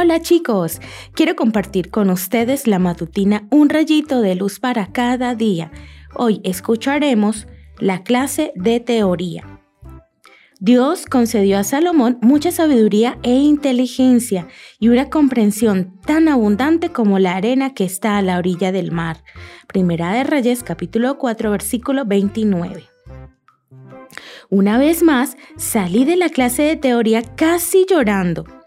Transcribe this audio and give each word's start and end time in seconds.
Hola 0.00 0.20
chicos, 0.20 0.80
quiero 1.12 1.34
compartir 1.34 1.90
con 1.90 2.08
ustedes 2.10 2.68
la 2.68 2.78
matutina 2.78 3.48
Un 3.50 3.68
rayito 3.68 4.20
de 4.20 4.36
luz 4.36 4.60
para 4.60 4.92
cada 4.92 5.34
día. 5.34 5.72
Hoy 6.14 6.40
escucharemos 6.44 7.48
la 7.80 8.04
clase 8.04 8.52
de 8.54 8.78
teoría. 8.78 9.60
Dios 10.60 11.04
concedió 11.06 11.58
a 11.58 11.64
Salomón 11.64 12.16
mucha 12.22 12.52
sabiduría 12.52 13.18
e 13.24 13.34
inteligencia 13.38 14.46
y 14.78 14.88
una 14.88 15.10
comprensión 15.10 15.98
tan 16.06 16.28
abundante 16.28 16.90
como 16.90 17.18
la 17.18 17.34
arena 17.34 17.74
que 17.74 17.82
está 17.82 18.18
a 18.18 18.22
la 18.22 18.38
orilla 18.38 18.70
del 18.70 18.92
mar. 18.92 19.24
Primera 19.66 20.12
de 20.12 20.22
Reyes 20.22 20.62
capítulo 20.62 21.18
4 21.18 21.50
versículo 21.50 22.04
29. 22.04 22.84
Una 24.48 24.78
vez 24.78 25.02
más, 25.02 25.36
salí 25.56 26.04
de 26.04 26.14
la 26.14 26.28
clase 26.28 26.62
de 26.62 26.76
teoría 26.76 27.22
casi 27.34 27.84
llorando 27.84 28.57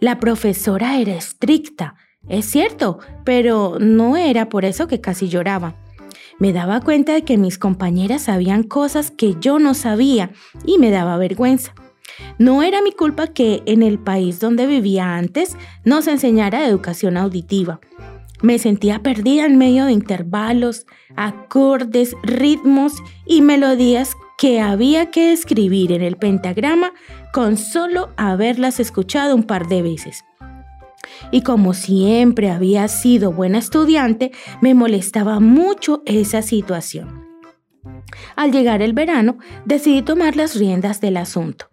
la 0.00 0.18
profesora 0.18 0.98
era 0.98 1.14
estricta, 1.14 1.94
es 2.28 2.46
cierto, 2.46 2.98
pero 3.24 3.78
no 3.80 4.16
era 4.16 4.48
por 4.48 4.64
eso 4.64 4.86
que 4.86 5.00
casi 5.00 5.28
lloraba. 5.28 5.76
Me 6.38 6.52
daba 6.52 6.80
cuenta 6.80 7.14
de 7.14 7.22
que 7.22 7.36
mis 7.36 7.58
compañeras 7.58 8.22
sabían 8.22 8.62
cosas 8.62 9.10
que 9.10 9.36
yo 9.40 9.58
no 9.58 9.74
sabía 9.74 10.30
y 10.64 10.78
me 10.78 10.90
daba 10.90 11.16
vergüenza. 11.16 11.74
No 12.38 12.62
era 12.62 12.82
mi 12.82 12.92
culpa 12.92 13.28
que 13.28 13.62
en 13.66 13.82
el 13.82 13.98
país 13.98 14.40
donde 14.40 14.66
vivía 14.66 15.16
antes 15.16 15.56
no 15.84 16.02
se 16.02 16.12
enseñara 16.12 16.66
educación 16.66 17.16
auditiva. 17.16 17.80
Me 18.40 18.58
sentía 18.58 19.02
perdida 19.02 19.46
en 19.46 19.58
medio 19.58 19.86
de 19.86 19.92
intervalos, 19.92 20.86
acordes, 21.16 22.14
ritmos 22.22 22.94
y 23.26 23.42
melodías 23.42 24.12
que 24.38 24.60
había 24.60 25.10
que 25.10 25.32
escribir 25.32 25.92
en 25.92 26.00
el 26.00 26.16
pentagrama 26.16 26.92
con 27.32 27.56
solo 27.56 28.10
haberlas 28.16 28.80
escuchado 28.80 29.34
un 29.34 29.42
par 29.42 29.66
de 29.66 29.82
veces. 29.82 30.24
Y 31.32 31.42
como 31.42 31.74
siempre 31.74 32.48
había 32.48 32.86
sido 32.88 33.32
buena 33.32 33.58
estudiante, 33.58 34.30
me 34.62 34.74
molestaba 34.74 35.40
mucho 35.40 36.02
esa 36.06 36.40
situación. 36.42 37.26
Al 38.36 38.52
llegar 38.52 38.80
el 38.80 38.92
verano, 38.92 39.38
decidí 39.64 40.02
tomar 40.02 40.36
las 40.36 40.54
riendas 40.54 41.00
del 41.00 41.16
asunto. 41.16 41.68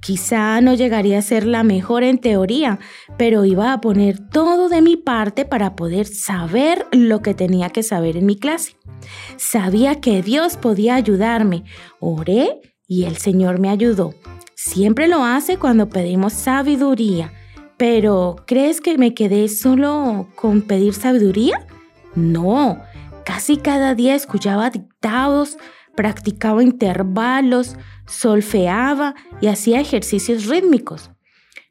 Quizá 0.00 0.60
no 0.60 0.74
llegaría 0.74 1.18
a 1.18 1.22
ser 1.22 1.46
la 1.46 1.62
mejor 1.62 2.04
en 2.04 2.18
teoría, 2.18 2.78
pero 3.16 3.44
iba 3.44 3.72
a 3.72 3.80
poner 3.80 4.18
todo 4.28 4.68
de 4.68 4.82
mi 4.82 4.96
parte 4.96 5.44
para 5.44 5.74
poder 5.74 6.06
saber 6.06 6.86
lo 6.92 7.22
que 7.22 7.34
tenía 7.34 7.70
que 7.70 7.82
saber 7.82 8.16
en 8.16 8.26
mi 8.26 8.36
clase. 8.36 8.76
Sabía 9.36 10.00
que 10.00 10.22
Dios 10.22 10.56
podía 10.56 10.94
ayudarme. 10.94 11.64
Oré 11.98 12.60
y 12.86 13.04
el 13.04 13.16
Señor 13.16 13.58
me 13.58 13.68
ayudó. 13.68 14.14
Siempre 14.54 15.08
lo 15.08 15.24
hace 15.24 15.58
cuando 15.58 15.88
pedimos 15.88 16.32
sabiduría. 16.32 17.32
Pero, 17.76 18.36
¿crees 18.46 18.80
que 18.80 18.96
me 18.96 19.12
quedé 19.12 19.48
solo 19.48 20.28
con 20.34 20.62
pedir 20.62 20.94
sabiduría? 20.94 21.66
No, 22.14 22.80
casi 23.26 23.58
cada 23.58 23.94
día 23.94 24.14
escuchaba 24.14 24.70
dictados, 24.70 25.58
practicaba 25.96 26.62
intervalos, 26.62 27.76
solfeaba 28.06 29.14
y 29.40 29.48
hacía 29.48 29.80
ejercicios 29.80 30.46
rítmicos. 30.46 31.10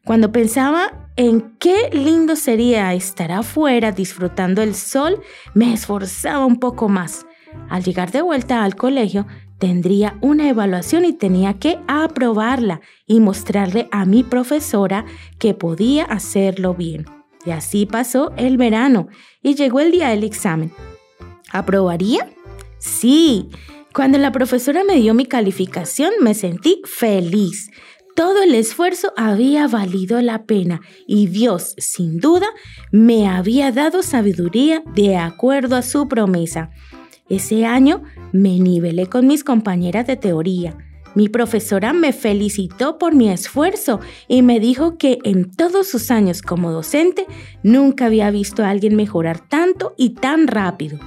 Cuando 0.03 0.31
pensaba 0.31 1.09
en 1.15 1.55
qué 1.57 1.89
lindo 1.91 2.35
sería 2.35 2.93
estar 2.93 3.31
afuera 3.31 3.91
disfrutando 3.91 4.61
el 4.61 4.75
sol, 4.75 5.21
me 5.53 5.73
esforzaba 5.73 6.45
un 6.45 6.59
poco 6.59 6.89
más. 6.89 7.25
Al 7.69 7.83
llegar 7.83 8.11
de 8.11 8.21
vuelta 8.21 8.63
al 8.63 8.75
colegio, 8.75 9.25
tendría 9.57 10.17
una 10.21 10.49
evaluación 10.49 11.05
y 11.05 11.13
tenía 11.13 11.53
que 11.55 11.79
aprobarla 11.87 12.81
y 13.07 13.19
mostrarle 13.19 13.87
a 13.91 14.05
mi 14.05 14.23
profesora 14.23 15.05
que 15.39 15.53
podía 15.53 16.03
hacerlo 16.03 16.73
bien. 16.73 17.05
Y 17.45 17.51
así 17.51 17.85
pasó 17.85 18.33
el 18.37 18.57
verano 18.57 19.07
y 19.41 19.55
llegó 19.55 19.79
el 19.79 19.91
día 19.91 20.09
del 20.09 20.23
examen. 20.23 20.71
¿Aprobaría? 21.51 22.29
Sí, 22.77 23.49
cuando 23.95 24.17
la 24.17 24.33
profesora 24.33 24.83
me 24.83 24.97
dio 24.97 25.13
mi 25.13 25.25
calificación 25.25 26.11
me 26.19 26.33
sentí 26.33 26.81
feliz. 26.83 27.71
Todo 28.13 28.43
el 28.43 28.53
esfuerzo 28.53 29.13
había 29.15 29.69
valido 29.69 30.21
la 30.21 30.43
pena 30.43 30.81
y 31.07 31.27
Dios, 31.27 31.75
sin 31.77 32.19
duda, 32.19 32.47
me 32.91 33.29
había 33.29 33.71
dado 33.71 34.03
sabiduría 34.03 34.83
de 34.95 35.15
acuerdo 35.15 35.77
a 35.77 35.81
su 35.81 36.09
promesa. 36.09 36.71
Ese 37.29 37.65
año 37.65 38.03
me 38.33 38.59
nivelé 38.59 39.07
con 39.07 39.27
mis 39.27 39.45
compañeras 39.45 40.05
de 40.07 40.17
teoría. 40.17 40.77
Mi 41.15 41.29
profesora 41.29 41.93
me 41.93 42.11
felicitó 42.11 42.97
por 42.97 43.15
mi 43.15 43.29
esfuerzo 43.29 44.01
y 44.27 44.41
me 44.41 44.59
dijo 44.59 44.97
que 44.97 45.19
en 45.23 45.49
todos 45.49 45.87
sus 45.87 46.11
años 46.11 46.41
como 46.41 46.73
docente 46.73 47.25
nunca 47.63 48.07
había 48.07 48.29
visto 48.29 48.61
a 48.65 48.71
alguien 48.71 48.97
mejorar 48.97 49.39
tanto 49.47 49.93
y 49.95 50.15
tan 50.15 50.47
rápido. 50.47 50.99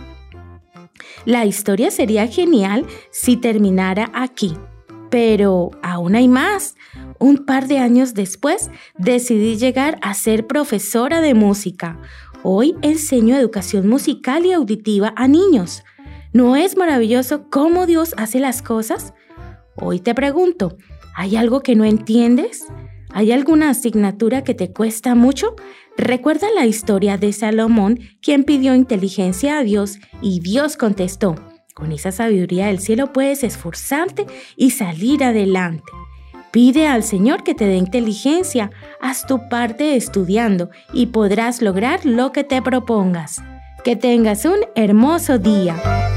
La 1.25 1.45
historia 1.45 1.91
sería 1.91 2.27
genial 2.27 2.87
si 3.11 3.37
terminara 3.37 4.11
aquí, 4.15 4.55
pero 5.11 5.71
aún 5.83 6.15
hay 6.15 6.29
más. 6.29 6.77
Un 7.19 7.45
par 7.45 7.67
de 7.67 7.79
años 7.79 8.15
después 8.15 8.71
decidí 8.97 9.57
llegar 9.57 9.99
a 10.03 10.15
ser 10.15 10.47
profesora 10.47 11.21
de 11.21 11.35
música. 11.35 12.01
Hoy 12.43 12.77
enseño 12.83 13.37
educación 13.37 13.89
musical 13.89 14.47
y 14.47 14.53
auditiva 14.53 15.13
a 15.17 15.27
niños. 15.27 15.83
¿No 16.33 16.57
es 16.57 16.77
maravilloso 16.77 17.49
cómo 17.51 17.87
Dios 17.87 18.15
hace 18.17 18.39
las 18.39 18.63
cosas? 18.63 19.15
Hoy 19.75 19.99
te 20.01 20.15
pregunto, 20.15 20.77
¿hay 21.17 21.37
algo 21.37 21.63
que 21.63 21.75
no 21.75 21.85
entiendes? 21.85 22.67
¿Hay 23.11 23.33
alguna 23.33 23.71
asignatura 23.71 24.45
que 24.45 24.55
te 24.55 24.73
cuesta 24.73 25.15
mucho? 25.15 25.57
Recuerda 25.99 26.47
la 26.55 26.65
historia 26.65 27.19
de 27.19 27.33
Salomón, 27.33 27.99
quien 28.23 28.45
pidió 28.45 28.77
inteligencia 28.77 29.59
a 29.59 29.65
Dios 29.65 29.99
y 30.23 30.39
Dios 30.39 30.77
contestó. 30.77 31.35
Con 31.75 31.91
esa 31.91 32.13
sabiduría 32.13 32.69
del 32.69 32.79
cielo 32.79 33.13
puedes 33.13 33.43
esforzarte 33.43 34.25
y 34.57 34.71
salir 34.71 35.25
adelante. 35.25 35.93
Pide 36.53 36.87
al 36.87 37.03
Señor 37.03 37.43
que 37.43 37.57
te 37.57 37.67
dé 37.67 37.77
inteligencia, 37.77 38.71
haz 39.01 39.27
tu 39.27 39.49
parte 39.49 39.97
estudiando 39.97 40.71
y 40.93 41.07
podrás 41.07 41.63
lograr 41.63 42.07
lo 42.07 42.31
que 42.31 42.45
te 42.45 42.63
propongas. 42.63 43.43
Que 43.83 43.97
tengas 43.97 44.45
un 44.45 44.59
hermoso 44.77 45.39
día. 45.39 46.08